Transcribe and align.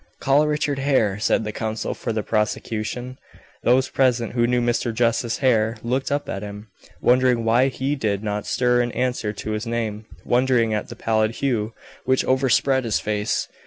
"Call 0.19 0.47
Richard 0.47 0.79
Hare" 0.79 1.19
said 1.19 1.43
the 1.43 1.51
counsel 1.51 1.93
for 1.93 2.11
the 2.11 2.23
prosecution. 2.23 3.19
Those 3.61 3.87
present 3.87 4.33
who 4.33 4.47
knew 4.47 4.59
Mr. 4.59 4.91
Justice 4.91 5.37
Hare, 5.45 5.77
looked 5.83 6.11
up 6.11 6.27
at 6.27 6.41
him, 6.41 6.69
wondering 7.01 7.45
why 7.45 7.67
he 7.67 7.95
did 7.95 8.23
not 8.23 8.47
stir 8.47 8.81
in 8.81 8.91
answer 8.93 9.31
to 9.31 9.51
his 9.51 9.67
name 9.67 10.07
wondering 10.25 10.73
at 10.73 10.89
the 10.89 10.95
pallid 10.95 11.35
hue 11.35 11.73
which 12.03 12.25
overspread 12.25 12.83
his 12.83 12.99
face. 12.99 13.47